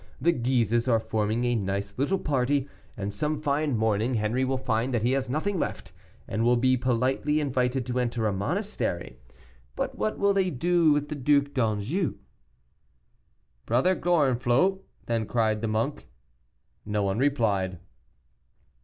The 0.19 0.31
Guises 0.31 0.87
are 0.87 0.99
forming 0.99 1.43
a 1.45 1.53
nice 1.53 1.95
little 1.95 2.17
party, 2.17 2.67
and 2.97 3.13
some 3.13 3.39
fine 3.39 3.77
morning 3.77 4.15
Henri 4.15 4.43
will 4.43 4.57
find 4.57 4.91
that 4.95 5.03
he 5.03 5.11
has 5.11 5.29
nothing 5.29 5.59
left, 5.59 5.91
and 6.27 6.43
will 6.43 6.55
be 6.57 6.75
politely 6.75 7.39
invited 7.39 7.85
to 7.85 7.99
enter 7.99 8.25
a 8.25 8.33
monastery. 8.33 9.19
But 9.75 9.95
what 9.95 10.17
will 10.17 10.33
they 10.33 10.49
do 10.49 10.91
with 10.91 11.09
the 11.09 11.13
Duc 11.13 11.53
d'Anjou?" 11.53 12.17
"Brother 13.67 13.93
Gorenflot," 13.93 14.79
then 15.05 15.27
cried 15.27 15.61
the 15.61 15.67
monk. 15.67 16.07
No 16.83 17.03
one 17.03 17.19
replied. 17.19 17.77